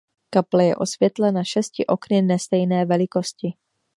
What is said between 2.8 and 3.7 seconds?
velikosti.